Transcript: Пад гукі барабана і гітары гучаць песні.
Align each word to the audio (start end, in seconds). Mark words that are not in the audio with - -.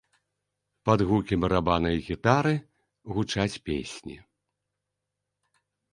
Пад 0.89 0.99
гукі 1.09 1.33
барабана 1.43 1.89
і 1.97 2.01
гітары 2.07 2.55
гучаць 3.19 3.61
песні. 3.69 4.15